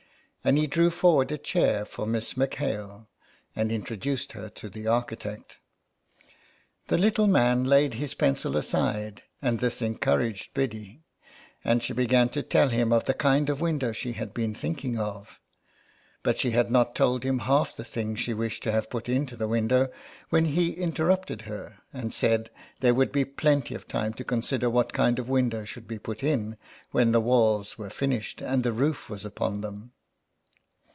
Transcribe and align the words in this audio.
And 0.43 0.57
he 0.57 0.65
drew 0.65 0.89
forward 0.89 1.31
a 1.31 1.37
chair 1.37 1.85
for 1.85 2.07
Miss 2.07 2.35
M'Hale, 2.35 3.07
and 3.55 3.71
introduced 3.71 4.31
her 4.31 4.49
to 4.49 4.69
the 4.71 4.87
architect. 4.87 5.59
The 6.87 6.97
little 6.97 7.27
man 7.27 7.63
laid 7.63 7.93
his 7.93 8.15
pencil 8.15 8.57
aside, 8.57 9.21
and 9.39 9.59
this 9.59 9.83
encouraged 9.83 10.55
Biddy, 10.55 11.03
and 11.63 11.83
she 11.83 11.93
began 11.93 12.27
to 12.29 12.41
tell 12.41 12.69
him 12.69 12.91
of 12.91 13.05
the 13.05 13.13
kind 13.13 13.51
of 13.51 13.61
window 13.61 13.91
she 13.91 14.13
had 14.13 14.33
been 14.33 14.55
thinking 14.55 14.97
of 14.97 15.39
But 16.23 16.39
she 16.39 16.49
had 16.49 16.71
not 16.71 16.95
told 16.95 17.23
him 17.23 17.37
half 17.37 17.75
the 17.75 17.85
things 17.85 18.19
she 18.19 18.33
wished 18.33 18.63
to 18.63 18.71
have 18.71 18.89
put 18.89 19.07
into 19.07 19.37
the 19.37 19.47
window 19.47 19.91
when 20.29 20.45
he 20.45 20.71
interrupted 20.71 21.43
her, 21.43 21.77
and 21.93 22.11
said 22.11 22.49
there 22.79 22.95
would 22.95 23.11
be 23.11 23.25
plenty 23.25 23.75
of 23.75 23.87
time 23.87 24.15
to 24.15 24.23
consider 24.23 24.71
what 24.71 24.91
kind 24.91 25.19
of 25.19 25.29
window 25.29 25.65
should 25.65 25.87
be 25.87 25.99
put 25.99 26.23
in 26.23 26.57
when 26.89 27.11
the 27.11 27.21
walls 27.21 27.77
were 27.77 27.91
finished 27.91 28.41
and 28.41 28.63
the 28.63 28.73
roof 28.73 29.07
was 29.07 29.23
upon 29.23 29.61
them. 29.61 29.91